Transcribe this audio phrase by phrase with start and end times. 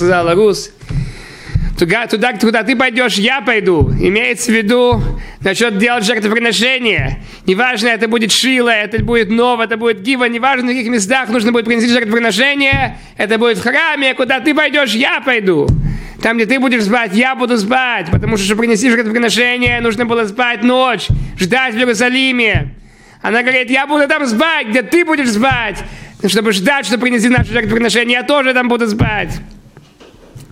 [0.00, 0.72] сказала Рус,
[1.78, 3.90] туда, туда, куда ты пойдешь, я пойду.
[4.00, 5.02] Имеется в виду
[5.42, 7.22] насчет делать жертвоприношение.
[7.46, 11.52] Неважно, это будет Шила, это будет Нова, это будет Гива, неважно, в каких местах нужно
[11.52, 12.96] будет принести жертвоприношение.
[13.18, 15.68] Это будет в храме, куда ты пойдешь, я пойду.
[16.22, 18.06] Там, где ты будешь спать, я буду спать.
[18.10, 21.08] Потому что, чтобы принести жертвоприношение, нужно было спать ночь,
[21.38, 22.74] ждать в Иерусалиме.
[23.20, 25.76] Она говорит, я буду там спать, где ты будешь спать.
[26.26, 29.40] Чтобы ждать, чтобы принести наше жертвоприношение, я тоже там буду спать.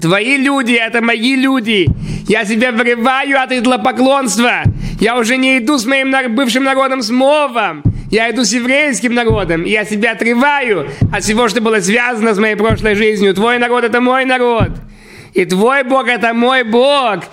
[0.00, 1.88] Твои люди, это мои люди.
[2.28, 4.62] Я себя вырываю от идолопоклонства.
[5.00, 7.82] Я уже не иду с моим бывшим народом, с Мовом.
[8.10, 9.64] Я иду с еврейским народом.
[9.64, 13.34] Я себя отрываю от всего, что было связано с моей прошлой жизнью.
[13.34, 14.70] Твой народ– это мой народ.
[15.34, 17.24] И твой Бог– это мой Бог.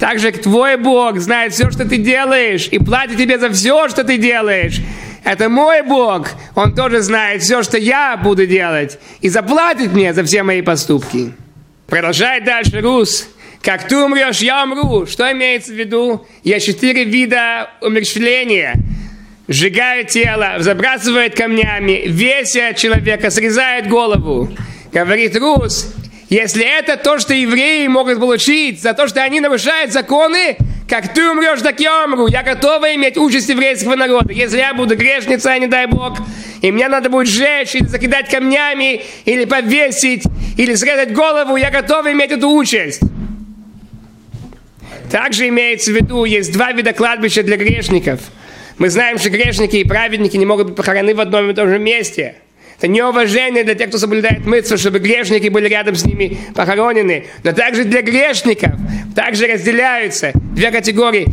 [0.00, 4.16] Также твой Бог знает все, что ты делаешь, и платит тебе за все, что ты
[4.16, 4.80] делаешь.
[5.22, 6.30] Это мой Бог.
[6.56, 11.32] Он тоже знает все, что я буду делать, и заплатит мне за все мои поступки.
[11.92, 13.28] Продолжает дальше Рус.
[13.60, 15.04] Как ты умрешь, я умру.
[15.04, 16.26] Что имеется в виду?
[16.42, 18.76] Есть четыре вида умерщвления.
[19.46, 24.48] Сжигают тело, забрасывают камнями, весят человека, срезают голову.
[24.90, 25.92] Говорит Рус,
[26.30, 30.56] если это то, что евреи могут получить за то, что они нарушают законы,
[30.88, 32.26] как ты умрешь, так я умру.
[32.26, 34.32] Я готова иметь участь еврейского народа.
[34.32, 36.16] Если я буду грешницей, не дай Бог,
[36.62, 40.24] и мне надо будет сжечь, или закидать камнями, или повесить,
[40.56, 43.00] или срезать голову, я готова иметь эту участь.
[45.10, 48.20] Также имеется в виду, есть два вида кладбища для грешников.
[48.78, 51.78] Мы знаем, что грешники и праведники не могут быть похоронены в одном и том же
[51.78, 52.36] месте–
[52.78, 57.26] это неуважение для тех, кто соблюдает мыцву, чтобы грешники были рядом с ними похоронены.
[57.44, 58.72] Но также для грешников
[59.14, 61.26] также разделяются две категории.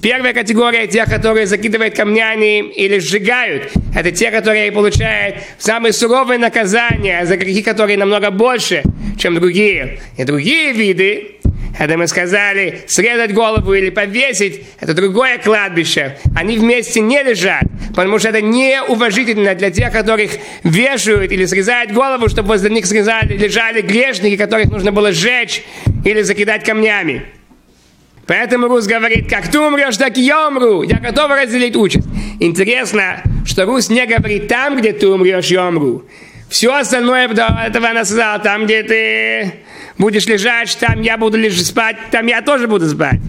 [0.00, 3.72] Первая категория– тех, которые закидывают камнями или сжигают.
[3.94, 8.82] Это те, которые получают самые суровые наказания за грехи, которые намного больше,
[9.18, 10.00] чем другие.
[10.16, 11.36] И другие виды
[11.78, 16.18] это мы сказали, срезать голову или повесить, это другое кладбище.
[16.36, 20.32] Они вместе не лежат, потому что это неуважительно для тех, которых
[20.64, 25.62] вешают или срезают голову, чтобы возле них срезали, лежали грешники, которых нужно было сжечь
[26.04, 27.24] или закидать камнями.
[28.26, 30.82] Поэтому Рус говорит, как ты умрешь, так и я умру.
[30.82, 32.06] Я готов разделить участь.
[32.38, 36.04] Интересно, что Рус не говорит там, где ты умрешь, я умру.
[36.48, 39.52] Все остальное до этого она сказала, там, где ты
[39.98, 43.20] будешь лежать, там я буду лишь спать, там я тоже буду спать.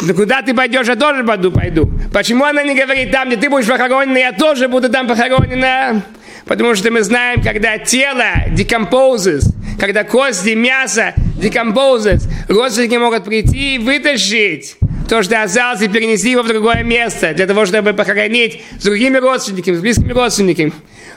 [0.00, 1.90] Ну, куда ты пойдешь, я тоже пойду, пойду.
[2.12, 6.02] Почему она не говорит, там, где ты будешь похоронена, я тоже буду там похоронена?
[6.46, 9.42] Потому что мы знаем, когда тело decomposes,
[9.78, 14.76] когда кости, мясо decomposes, родственники могут прийти и вытащить
[15.08, 19.16] то, что осталось, и перенести его в другое место, для того, чтобы похоронить с другими
[19.18, 20.72] родственниками, с близкими родственниками.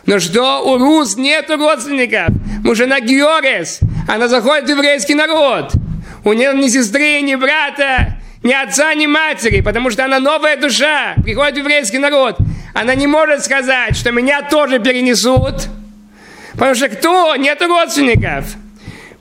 [0.05, 2.29] Но что у Рус нет родственников?
[2.63, 3.79] Мужена Георес.
[4.07, 5.73] Она заходит в еврейский народ.
[6.23, 11.15] У нее ни сестры, ни брата, ни отца, ни матери, потому что она новая душа,
[11.23, 12.37] приходит в еврейский народ.
[12.73, 15.67] Она не может сказать, что меня тоже перенесут,
[16.53, 17.35] потому что кто?
[17.35, 18.45] Нет родственников.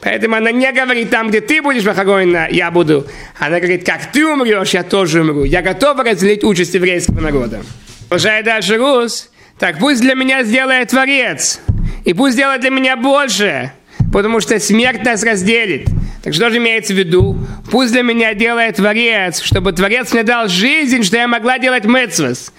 [0.03, 3.07] Поэтому она не говорит, там, где ты будешь похоронена, я буду.
[3.39, 5.45] Она говорит, как ты умрешь, я тоже умру.
[5.45, 7.61] Я готова разделить участь еврейского народа.
[8.09, 9.31] Продолжает дальше Рус.
[9.59, 11.61] Так пусть для меня сделает Творец.
[12.07, 13.73] И пусть сделает для меня больше.
[14.13, 15.89] Потому что смерть нас разделит.
[16.23, 17.39] Так что же имеется в виду?
[17.71, 22.53] Пусть для меня делает Творец, чтобы Творец мне дал жизнь, что я могла делать мыцвас.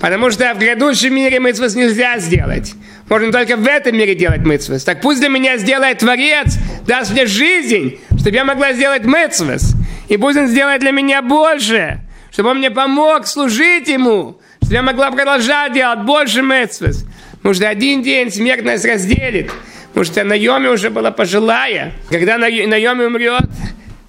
[0.00, 2.74] Потому что в грядущем мире мыцвас нельзя сделать.
[3.08, 4.84] Можно только в этом мире делать мыцвас.
[4.84, 9.74] Так пусть для меня сделает Творец, даст мне жизнь, чтобы я могла сделать мыцвас.
[10.08, 14.82] И пусть он сделает для меня больше, чтобы он мне помог служить ему, чтобы я
[14.82, 17.04] могла продолжать делать больше мецвес.
[17.42, 19.50] Может, один день смерть нас разделит.
[19.96, 21.94] Может, Найоми уже была пожилая.
[22.10, 23.48] Когда Найоми умрет,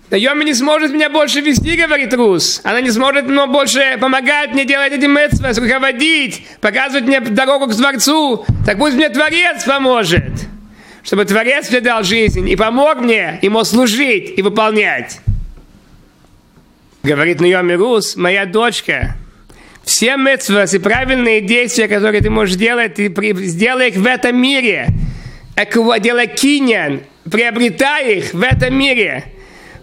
[0.09, 2.59] Найоми не сможет меня больше вести, говорит Рус.
[2.65, 7.75] Она не сможет мне больше помогать мне делать эти мецвес, руководить, показывать мне дорогу к
[7.75, 8.45] Творцу.
[8.65, 10.25] Так пусть мне Творец поможет.
[11.03, 15.21] Чтобы Творец мне дал жизнь и помог мне ему служить и выполнять.
[17.01, 19.15] Говорит Найоми Рус, моя дочка,
[19.85, 23.09] все мецвас и правильные действия, которые ты можешь делать, ты
[23.45, 24.87] сделай их в этом мире.
[25.57, 29.25] Делай киньян, приобретай их в этом мире.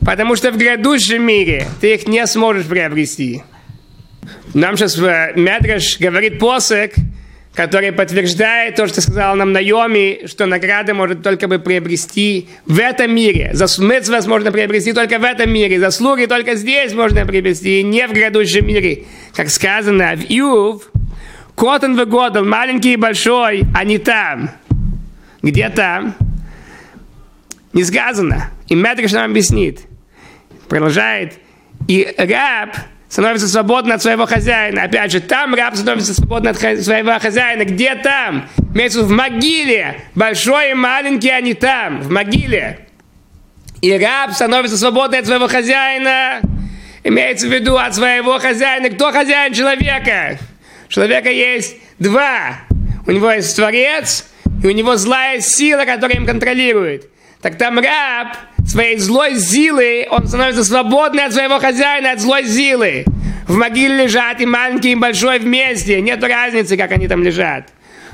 [0.05, 3.43] Потому что в грядущем мире ты их не сможешь приобрести.
[4.53, 6.93] Нам сейчас э, Медреш говорит посок,
[7.55, 13.15] который подтверждает то, что сказал нам Найоми, что награды может только бы приобрести в этом
[13.15, 13.51] мире.
[13.53, 15.81] Засмыцвас можно приобрести только в этом мире.
[15.81, 19.05] Заслуги только здесь можно приобрести, не в грядущем мире.
[19.35, 20.91] Как сказано в Иув,
[21.57, 24.51] Котон выгодал, маленький и большой, они там.
[25.45, 26.15] Где там?
[27.75, 28.51] Не сказано.
[28.69, 29.81] И Медриш нам объяснит.
[30.71, 31.35] Продолжает.
[31.87, 32.75] И раб
[33.11, 34.85] становится свободным от своего хозяина.
[34.85, 37.67] Опять же, там раб становится свободным от своего хозяина.
[37.67, 38.49] Где там?
[38.75, 40.01] Имеется в могиле.
[40.15, 42.79] Большой и маленький они там, в могиле.
[43.83, 46.41] И раб становится свободным от своего хозяина.
[47.03, 48.89] Имеется в виду от своего хозяина.
[48.89, 50.39] Кто хозяин человека?
[50.89, 52.61] У человека есть два.
[53.07, 54.25] У него есть Творец,
[54.65, 57.11] и у него злая сила, которая им контролирует.
[57.43, 58.35] Так там раб
[58.67, 63.05] своей злой силой, он становится свободным от своего хозяина, от злой силы.
[63.47, 66.01] В могиле лежат и маленький, и большой вместе.
[66.01, 67.69] Нет разницы, как они там лежат.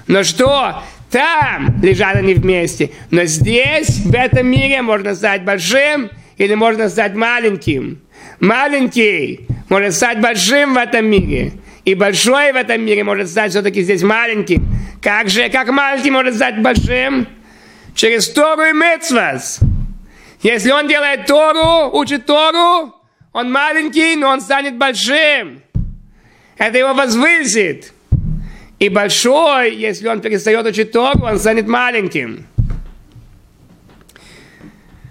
[0.08, 0.82] Но что?
[1.08, 2.91] Там лежат они вместе.
[3.12, 8.00] Но здесь, в этом мире, можно стать большим или можно стать маленьким.
[8.41, 11.52] Маленький может стать большим в этом мире.
[11.85, 14.67] И большой в этом мире может стать все-таки здесь маленьким.
[15.00, 17.26] Как же, как маленький может стать большим?
[17.94, 19.61] Через Тору и Мецвас.
[20.43, 22.94] Если он делает Тору, учит Тору,
[23.32, 25.62] он маленький, но он станет большим.
[26.56, 27.93] Это его возвысит.
[28.79, 32.47] И большой, если он перестает учить Тору, он станет маленьким.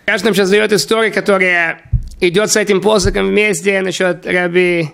[0.06, 1.82] Каждый нам сейчас дает историю, которая
[2.20, 4.90] идет с этим посохом вместе насчет Раби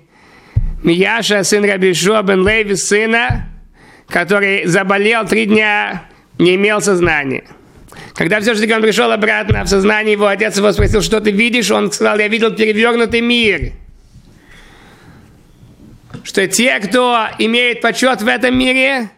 [0.84, 3.48] Мияша, сын Раби Шуа бен Леви, сына,
[4.07, 6.04] который заболел три дня,
[6.38, 7.44] не имел сознания.
[8.13, 11.72] Когда все-таки он пришел обратно в сознание, его отец его спросил, что ты видишь?
[11.72, 13.72] Он сказал, я видел перевернутый мир
[16.25, 19.10] что те, кто имеет почет в этом мире,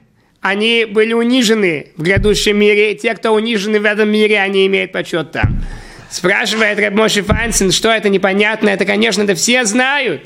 [0.42, 2.95] они были унижены в грядущем мире.
[2.95, 5.63] Те, кто унижены в этом мире, они имеют почет там.
[6.10, 8.69] Спрашивает Рабмоши Фансин, что это непонятно.
[8.69, 10.24] Это, конечно, это все знают.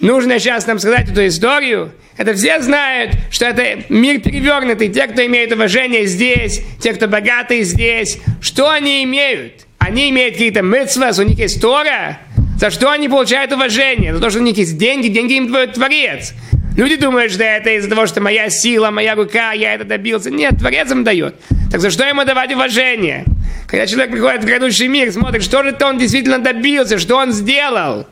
[0.00, 1.92] Нужно сейчас нам сказать эту историю.
[2.16, 4.88] Это все знают, что это мир перевернутый.
[4.88, 8.18] Те, кто имеет уважение здесь, те, кто богатые здесь.
[8.40, 9.66] Что они имеют?
[9.78, 12.18] Они имеют какие-то митцвас, у них есть Тора.
[12.58, 14.14] За что они получают уважение?
[14.14, 16.32] За то, что у них есть деньги, деньги им твой Творец.
[16.76, 20.30] Люди думают, что это из-за того, что моя сила, моя рука, я это добился.
[20.30, 21.36] Нет, Творец им дает.
[21.70, 23.24] Так за что ему давать уважение?
[23.66, 28.06] Когда человек приходит в грядущий мир, смотрит, что же он действительно добился, что он сделал.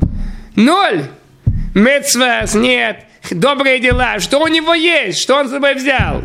[0.55, 1.05] Ноль.
[1.75, 3.05] Мецвас, нет.
[3.31, 4.19] Добрые дела.
[4.19, 5.23] Что у него есть?
[5.23, 6.25] Что он с собой взял?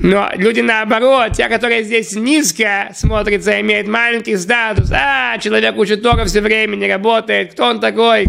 [0.00, 4.90] Но люди наоборот, те, которые здесь низко смотрятся, имеют маленький статус.
[4.92, 7.52] А, человек учит Тора все время, не работает.
[7.52, 8.26] Кто он такой?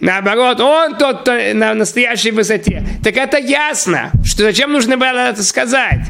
[0.00, 2.82] Наоборот, он тот, кто на настоящей высоте.
[3.04, 6.00] Так это ясно, что зачем нужно было это сказать?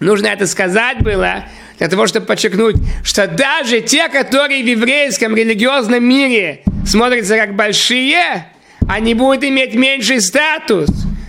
[0.00, 1.44] Нужно это сказать было
[1.78, 8.46] для того, чтобы подчеркнуть, что даже те, которые в еврейском религиозном мире смотрятся как большие,
[8.88, 10.88] они будут иметь меньший статус,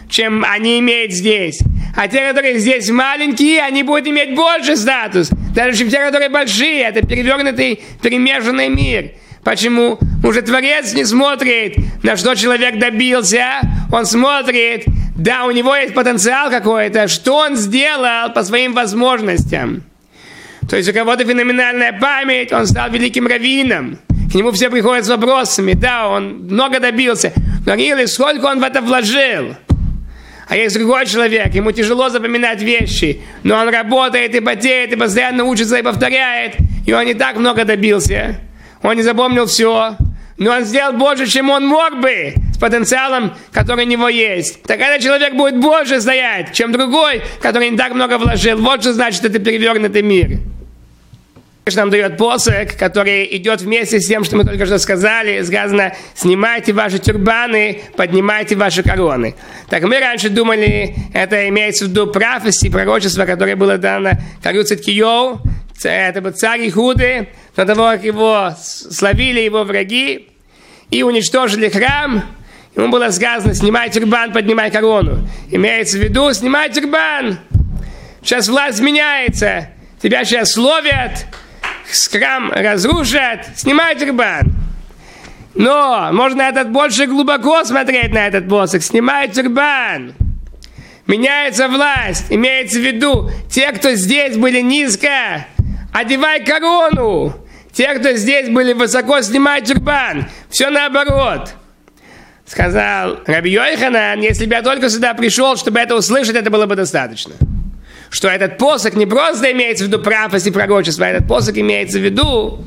[0.10, 1.60] чем они имеют здесь.
[1.96, 5.30] А те, которые здесь маленькие, они будут иметь больше статус.
[5.54, 6.82] Даже чем те, которые большие.
[6.82, 9.12] Это перевернутый, перемешанный мир.
[9.44, 10.00] Почему?
[10.24, 13.60] Уже Творец не смотрит, на что человек добился.
[13.92, 14.86] Он смотрит,
[15.16, 19.84] да, у него есть потенциал какой-то, что он сделал по своим возможностям.
[20.70, 24.00] То есть у кого-то феноменальная память, он стал великим раввином.
[24.32, 27.32] К нему все приходят с вопросами, да, он много добился.
[27.66, 29.56] Но говорили, сколько он в это вложил.
[30.48, 35.46] А есть другой человек, ему тяжело запоминать вещи, но он работает и потеет, и постоянно
[35.46, 36.56] учится и повторяет,
[36.86, 38.40] и он не так много добился.
[38.82, 39.96] Он не запомнил все,
[40.38, 44.64] но он сделал больше, чем он мог бы, с потенциалом, который у него есть.
[44.64, 48.58] Так этот человек будет больше стоять, чем другой, который не так много вложил.
[48.58, 50.40] Вот что значит это перевернутый мир
[51.72, 55.42] нам дает посох, который идет вместе с тем, что мы только что сказали.
[55.44, 59.36] Сказано, снимайте ваши тюрбаны, поднимайте ваши короны.
[59.70, 65.40] Так мы раньше думали, это имеется в виду правости, пророчество, которое было дано Карю Циткиёу.
[65.84, 70.30] Это был царь Ихуды, до того, как его словили его враги
[70.92, 72.24] и уничтожили храм.
[72.76, 75.28] Ему было сказано, снимай тюрбан, поднимай корону.
[75.50, 77.40] Имеется в виду, снимай тюрбан.
[78.22, 79.70] Сейчас власть меняется.
[80.02, 81.26] Тебя сейчас словят,
[81.96, 84.54] скрам разрушат, снимают тюрбан.
[85.56, 88.84] Но можно этот больше глубоко смотреть на этот посох.
[88.84, 90.14] Снимает тюрбан.
[91.06, 92.26] Меняется власть.
[92.30, 95.46] Имеется в виду, те, кто здесь были низко,
[95.92, 97.36] одевай корону.
[97.72, 100.28] Те, кто здесь были высоко, снимай тюрбан.
[100.50, 101.54] Все наоборот.
[102.46, 106.76] Сказал Раби Йоханан, если бы я только сюда пришел, чтобы это услышать, это было бы
[106.76, 107.34] достаточно
[108.14, 111.98] что этот посох не просто имеется в виду правость и пророчество, а этот посох имеется
[111.98, 112.64] в виду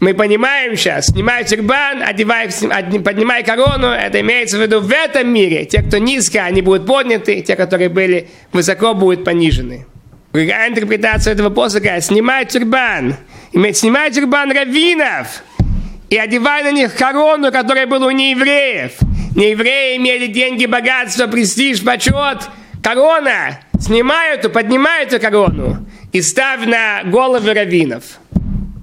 [0.00, 2.48] мы понимаем сейчас, снимай тюрбан, одевай,
[3.04, 5.66] поднимай корону, это имеется в виду в этом мире.
[5.66, 9.86] Те, кто низко, они будут подняты, те, которые были высоко, будут понижены.
[10.32, 13.14] Другая интерпретация этого посока– снимай тюрбан,
[13.52, 15.42] снимай тюрбан раввинов
[16.08, 18.92] и одевай на них корону, которая была у неевреев.
[19.36, 22.48] Неевреи имели деньги, богатство, престиж, почет–
[22.82, 23.60] Корона!
[23.78, 28.19] Снимают и поднимают эту корону и став на головы раввинов.